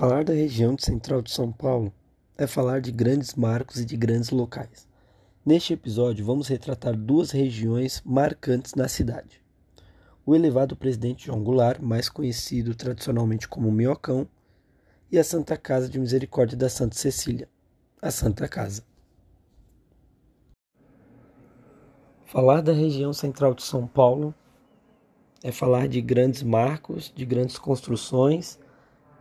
[0.00, 1.92] Falar da região central de São Paulo
[2.38, 4.88] é falar de grandes marcos e de grandes locais.
[5.44, 9.42] Neste episódio, vamos retratar duas regiões marcantes na cidade:
[10.24, 14.26] o elevado Presidente João Goulart, mais conhecido tradicionalmente como Miocão,
[15.12, 17.46] e a Santa Casa de Misericórdia da Santa Cecília,
[18.00, 18.82] a Santa Casa.
[22.24, 24.34] Falar da região central de São Paulo
[25.42, 28.58] é falar de grandes marcos, de grandes construções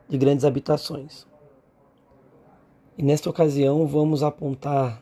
[0.10, 1.28] de grandes habitações.
[2.98, 5.02] E nesta ocasião vamos apontar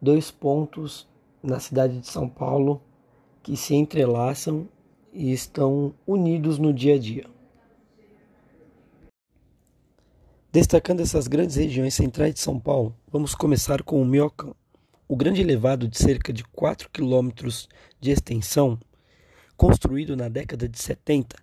[0.00, 1.06] dois pontos
[1.42, 2.80] na cidade de São Paulo
[3.42, 4.66] que se entrelaçam
[5.12, 7.26] e estão unidos no dia a dia.
[10.50, 14.56] Destacando essas grandes regiões centrais de São Paulo, vamos começar com o Miocão.
[15.06, 17.68] O grande elevado de cerca de 4 quilômetros
[18.00, 18.78] de extensão,
[19.56, 21.36] construído na década de 70,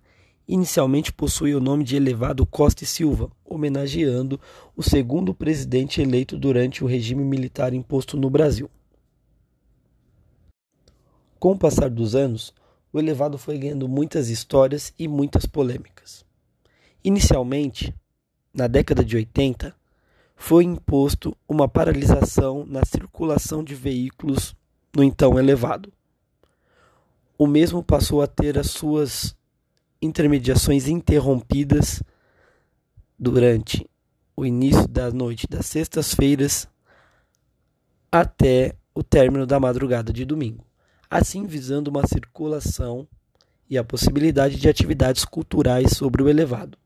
[0.47, 4.39] inicialmente possui o nome de Elevado Costa e Silva, homenageando
[4.75, 8.69] o segundo presidente eleito durante o regime militar imposto no Brasil.
[11.39, 12.53] Com o passar dos anos,
[12.91, 16.25] o elevado foi ganhando muitas histórias e muitas polêmicas.
[17.03, 17.93] Inicialmente,
[18.53, 19.75] na década de 80,
[20.35, 24.55] foi imposto uma paralisação na circulação de veículos
[24.95, 25.91] no então elevado.
[27.37, 29.35] O mesmo passou a ter as suas
[30.01, 32.01] intermediações interrompidas
[33.17, 33.89] durante
[34.35, 36.67] o início da noite das sextas-feiras
[38.11, 40.65] até o término da madrugada de domingo,
[41.09, 43.07] assim visando uma circulação
[43.69, 46.77] e a possibilidade de atividades culturais sobre o elevado,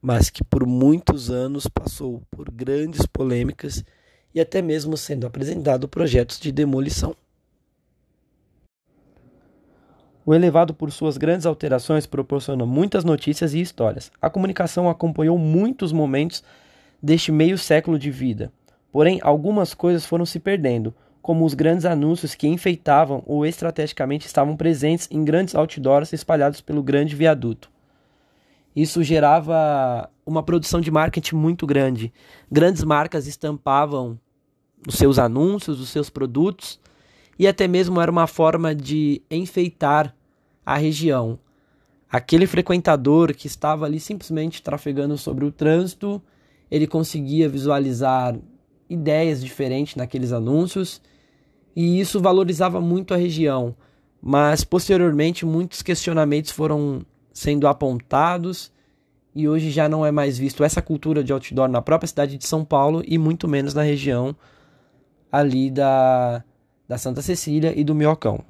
[0.00, 3.84] mas que por muitos anos passou por grandes polêmicas
[4.34, 7.16] e até mesmo sendo apresentado projetos de demolição.
[10.26, 14.10] O elevado, por suas grandes alterações, proporciona muitas notícias e histórias.
[14.22, 16.42] A comunicação acompanhou muitos momentos
[17.02, 18.50] deste meio século de vida.
[18.90, 24.56] Porém, algumas coisas foram se perdendo, como os grandes anúncios que enfeitavam ou estrategicamente estavam
[24.56, 27.70] presentes em grandes outdoors espalhados pelo grande viaduto.
[28.74, 32.12] Isso gerava uma produção de marketing muito grande.
[32.50, 34.18] Grandes marcas estampavam
[34.88, 36.80] os seus anúncios, os seus produtos
[37.38, 40.14] e até mesmo era uma forma de enfeitar
[40.64, 41.38] a região.
[42.10, 46.22] Aquele frequentador que estava ali simplesmente trafegando sobre o trânsito,
[46.70, 48.36] ele conseguia visualizar
[48.88, 51.00] ideias diferentes naqueles anúncios
[51.74, 53.74] e isso valorizava muito a região.
[54.22, 58.72] Mas posteriormente muitos questionamentos foram sendo apontados
[59.34, 62.46] e hoje já não é mais visto essa cultura de outdoor na própria cidade de
[62.46, 64.36] São Paulo e muito menos na região
[65.32, 66.44] ali da
[66.88, 68.44] da Santa Cecília e do Miocão.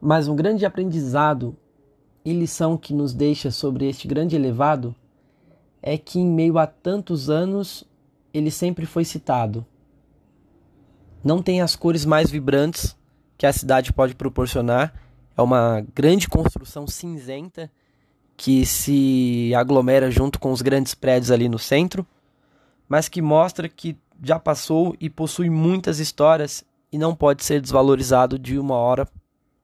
[0.00, 1.56] Mas um grande aprendizado
[2.24, 4.94] e lição que nos deixa sobre este grande elevado
[5.82, 7.84] é que, em meio a tantos anos,
[8.32, 9.66] ele sempre foi citado.
[11.24, 12.96] Não tem as cores mais vibrantes
[13.36, 14.94] que a cidade pode proporcionar,
[15.36, 17.70] é uma grande construção cinzenta
[18.36, 22.06] que se aglomera junto com os grandes prédios ali no centro,
[22.88, 28.38] mas que mostra que já passou e possui muitas histórias e não pode ser desvalorizado
[28.38, 29.08] de uma hora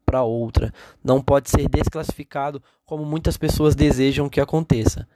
[0.05, 0.73] para outra.
[1.05, 5.07] Não pode ser desclassificado como muitas pessoas desejam que aconteça.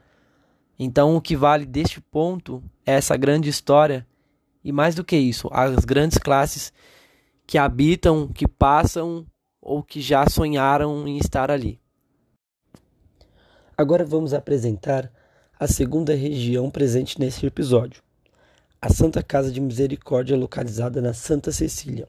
[0.78, 4.06] Então, o que vale deste ponto é essa grande história
[4.64, 6.72] e mais do que isso, as grandes classes
[7.46, 9.26] que habitam, que passam
[9.60, 11.80] ou que já sonharam em estar ali.
[13.76, 15.10] Agora vamos apresentar
[15.58, 18.02] a segunda região presente neste episódio,
[18.84, 22.08] a Santa Casa de Misericórdia localizada na Santa Cecília.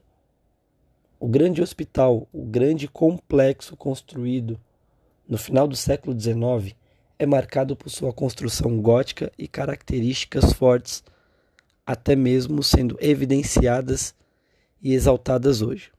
[1.20, 4.60] O grande hospital, o grande complexo construído
[5.28, 6.74] no final do século XIX,
[7.16, 11.04] é marcado por sua construção gótica e características fortes,
[11.86, 14.12] até mesmo sendo evidenciadas
[14.82, 15.92] e exaltadas hoje.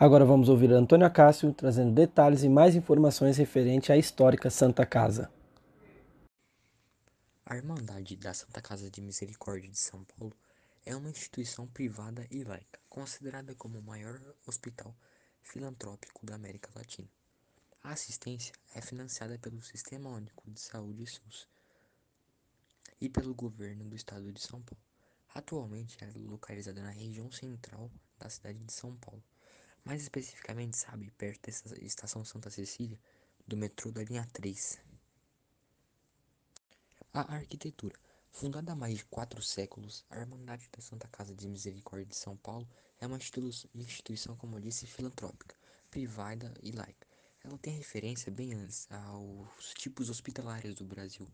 [0.00, 5.28] Agora vamos ouvir Antônio Acácio trazendo detalhes e mais informações referente à histórica Santa Casa.
[7.46, 10.34] A Irmandade da Santa Casa de Misericórdia de São Paulo
[10.82, 14.96] é uma instituição privada e laica, considerada como o maior hospital
[15.42, 17.06] filantrópico da América Latina.
[17.82, 21.46] A assistência é financiada pelo Sistema Único de Saúde SUS
[22.98, 24.82] e pelo governo do estado de São Paulo.
[25.34, 29.22] Atualmente é localizada na região central da cidade de São Paulo,
[29.84, 32.98] mais especificamente, sabe, perto da estação Santa Cecília,
[33.46, 34.83] do metrô da linha 3.
[37.16, 37.94] A arquitetura.
[38.32, 42.36] Fundada há mais de quatro séculos, a Irmandade da Santa Casa de Misericórdia de São
[42.36, 42.68] Paulo
[43.00, 43.20] é uma
[43.76, 45.54] instituição, como eu disse, filantrópica,
[45.92, 47.06] privada e laica.
[47.44, 51.28] Ela tem referência bem antes aos tipos hospitalários do Brasil.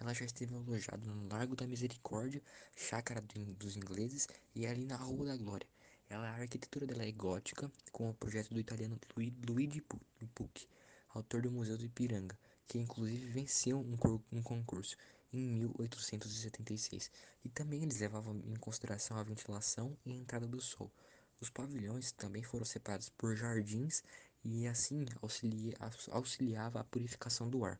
[0.00, 2.42] Ela já esteve alojada no Largo da Misericórdia,
[2.74, 3.20] Chácara
[3.58, 5.68] dos Ingleses e ali na Rua da Glória.
[6.08, 8.98] Ela, a arquitetura dela é gótica, com o projeto do italiano
[9.46, 10.66] Luigi Pucci,
[11.10, 13.78] autor do Museu do Ipiranga, que inclusive venceu
[14.32, 14.96] um concurso
[15.32, 17.10] em 1876.
[17.44, 20.90] E também eles levavam em consideração a ventilação e a entrada do sol.
[21.40, 24.02] Os pavilhões também foram separados por jardins
[24.44, 25.74] e assim auxilia,
[26.10, 27.78] auxiliava a purificação do ar.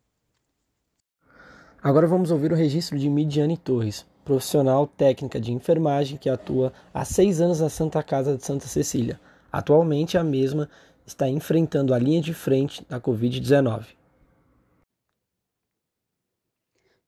[1.82, 7.04] Agora vamos ouvir o registro de Midiane Torres, profissional técnica de enfermagem que atua há
[7.04, 9.20] seis anos na Santa Casa de Santa Cecília.
[9.52, 10.69] Atualmente, a mesma
[11.06, 13.87] está enfrentando a linha de frente da Covid-19.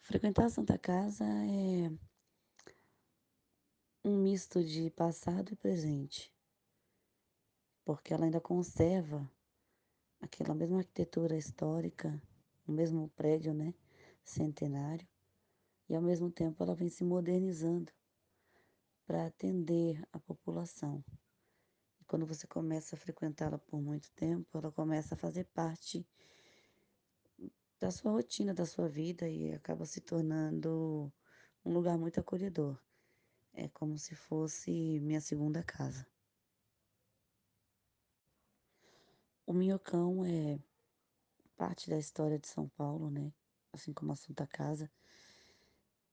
[0.08, 1.92] Frequentar a Santa Casa é
[4.02, 6.32] um misto de passado e presente,
[7.84, 9.30] porque ela ainda conserva
[10.18, 12.18] aquela mesma arquitetura histórica,
[12.66, 13.74] o mesmo prédio, né,
[14.24, 15.06] centenário,
[15.90, 17.92] e ao mesmo tempo ela vem se modernizando
[19.06, 21.04] para atender a população.
[22.00, 26.08] E quando você começa a frequentá-la por muito tempo, ela começa a fazer parte
[27.80, 31.12] da sua rotina, da sua vida e acaba se tornando
[31.64, 32.78] um lugar muito acolhedor.
[33.52, 36.06] É como se fosse minha segunda casa.
[39.46, 40.58] O Minhocão é
[41.56, 43.32] parte da história de São Paulo, né?
[43.72, 44.90] Assim como a Santa Casa.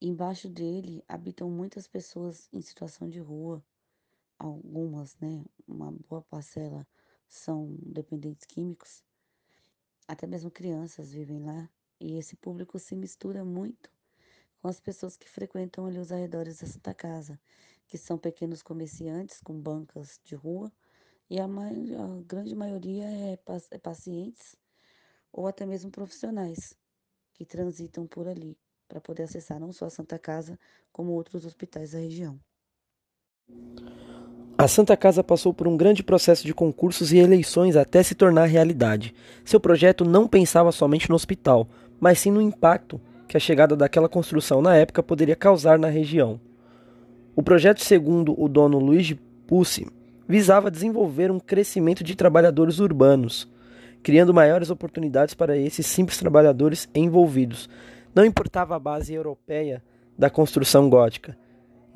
[0.02, 3.64] Embaixo dele habitam muitas pessoas em situação de rua.
[4.38, 5.44] Algumas, né?
[5.68, 6.88] Uma boa parcela
[7.28, 9.04] são dependentes químicos.
[10.07, 11.69] Até mesmo crianças vivem lá.
[12.00, 13.90] E esse público se mistura muito
[14.62, 17.40] com as pessoas que frequentam ali os arredores da Santa Casa,
[17.88, 20.72] que são pequenos comerciantes com bancas de rua
[21.30, 23.40] e a, a grande maioria é,
[23.72, 24.56] é pacientes
[25.31, 26.75] ou até mesmo profissionais
[27.34, 30.60] que transitam por ali para poder acessar não só a Santa Casa,
[30.92, 32.40] como outros hospitais da região.
[34.66, 38.46] A Santa Casa passou por um grande processo de concursos e eleições até se tornar
[38.46, 39.14] realidade.
[39.44, 41.68] Seu projeto não pensava somente no hospital,
[42.00, 46.40] mas sim no impacto que a chegada daquela construção na época poderia causar na região.
[47.36, 49.16] O projeto, segundo o dono Luiz
[49.46, 49.86] Pussi,
[50.28, 53.48] visava desenvolver um crescimento de trabalhadores urbanos,
[54.02, 57.70] criando maiores oportunidades para esses simples trabalhadores envolvidos.
[58.16, 59.84] Não importava a base europeia
[60.18, 61.38] da construção gótica,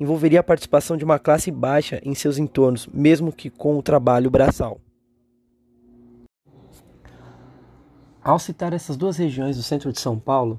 [0.00, 4.30] envolveria a participação de uma classe baixa em seus entornos, mesmo que com o trabalho
[4.30, 4.80] braçal.
[8.24, 10.58] Ao citar essas duas regiões do centro de São Paulo,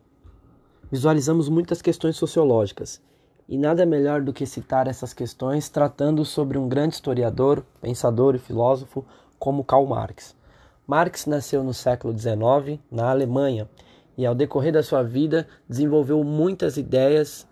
[0.91, 3.01] visualizamos muitas questões sociológicas
[3.49, 8.39] e nada melhor do que citar essas questões tratando sobre um grande historiador, pensador e
[8.39, 9.05] filósofo
[9.37, 10.35] como Karl Marx.
[10.87, 13.69] Marx nasceu no século XIX, na Alemanha,
[14.17, 17.47] e ao decorrer da sua vida desenvolveu muitas ideias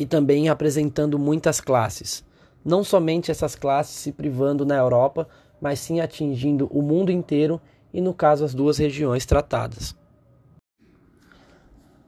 [0.00, 2.24] e também apresentando muitas classes.
[2.64, 5.28] Não somente essas classes se privando na Europa,
[5.60, 7.60] mas sim atingindo o mundo inteiro
[7.92, 9.94] e, no caso, as duas regiões tratadas.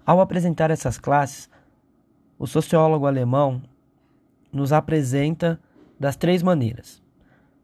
[0.07, 1.51] Ao apresentar essas classes,
[2.39, 3.63] o sociólogo alemão
[4.51, 5.61] nos apresenta
[6.01, 7.03] das três maneiras: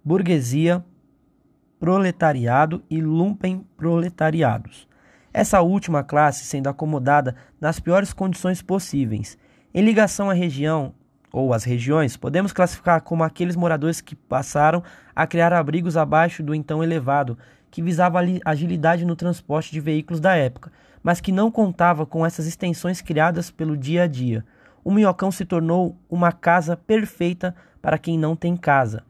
[0.04, 0.84] burguesia,
[1.80, 4.86] proletariado e lumpenproletariados.
[5.32, 9.38] Essa última classe sendo acomodada nas piores condições possíveis.
[9.78, 10.92] Em ligação à região
[11.32, 14.82] ou às regiões, podemos classificar como aqueles moradores que passaram
[15.14, 17.38] a criar abrigos abaixo do então elevado,
[17.70, 22.44] que visava agilidade no transporte de veículos da época, mas que não contava com essas
[22.44, 24.44] extensões criadas pelo dia a dia
[24.82, 29.04] o minhocão se tornou uma casa perfeita para quem não tem casa.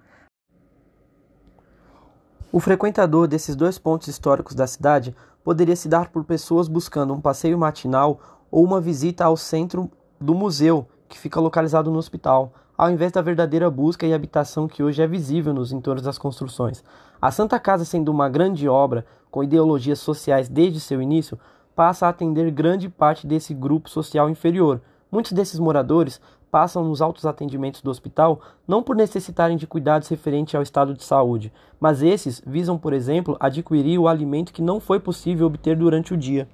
[2.52, 7.22] O frequentador desses dois pontos históricos da cidade poderia se dar por pessoas buscando um
[7.22, 8.20] passeio matinal
[8.50, 13.22] ou uma visita ao centro do museu, que fica localizado no hospital, ao invés da
[13.22, 16.84] verdadeira busca e habitação que hoje é visível nos entornos das construções.
[17.20, 21.38] A Santa Casa, sendo uma grande obra com ideologias sociais desde seu início,
[21.74, 26.20] passa a atender grande parte desse grupo social inferior, Muitos desses moradores
[26.50, 31.02] passam nos altos atendimentos do hospital não por necessitarem de cuidados referentes ao estado de
[31.02, 36.12] saúde, mas esses visam, por exemplo, adquirir o alimento que não foi possível obter durante
[36.12, 36.48] o dia.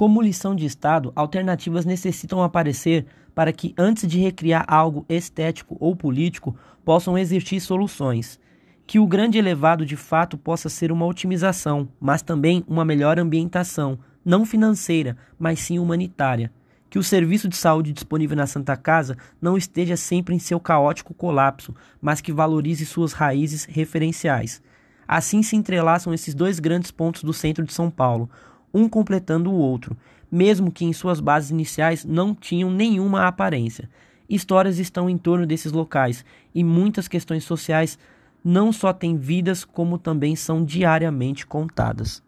[0.00, 3.04] Como lição de Estado, alternativas necessitam aparecer
[3.34, 8.40] para que, antes de recriar algo estético ou político, possam existir soluções.
[8.86, 13.98] Que o grande elevado de fato possa ser uma otimização, mas também uma melhor ambientação,
[14.24, 16.50] não financeira, mas sim humanitária.
[16.88, 21.12] Que o serviço de saúde disponível na Santa Casa não esteja sempre em seu caótico
[21.12, 24.62] colapso, mas que valorize suas raízes referenciais.
[25.06, 28.30] Assim se entrelaçam esses dois grandes pontos do centro de São Paulo,
[28.72, 29.96] um completando o outro,
[30.30, 33.88] mesmo que em suas bases iniciais não tinham nenhuma aparência.
[34.28, 36.24] Histórias estão em torno desses locais
[36.54, 37.98] e muitas questões sociais
[38.44, 42.22] não só têm vidas, como também são diariamente contadas.